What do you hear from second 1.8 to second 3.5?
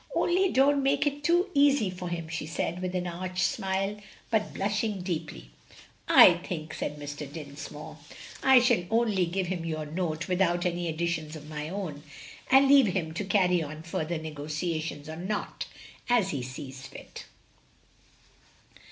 for him," she said, with an arch